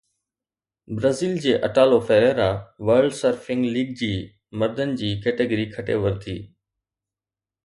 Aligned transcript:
Brazil 0.99 1.35
جي 1.43 1.51
Italo 1.67 1.99
Ferreira 2.07 2.47
World 2.91 3.13
Surfing 3.19 3.69
League 3.77 3.93
جي 4.01 4.11
مردن 4.63 4.97
جي 5.03 5.11
ڪيٽيگري 5.27 5.69
کٽي 5.77 6.01
ورتي 6.07 6.39